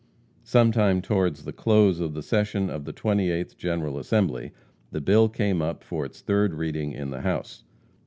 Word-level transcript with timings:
Sometime 0.43 0.99
towards 1.03 1.43
the 1.45 1.53
close 1.53 1.99
of 1.99 2.15
the 2.15 2.23
session 2.23 2.71
of 2.71 2.85
the 2.85 2.91
28th 2.91 3.55
General 3.55 3.99
Assembly, 3.99 4.51
the 4.89 4.99
bill 4.99 5.29
came 5.29 5.61
up 5.61 5.83
for 5.83 6.03
its 6.07 6.21
third 6.21 6.55
reading 6.55 6.91
in 6.91 7.11
the 7.11 7.21
House. 7.21 7.63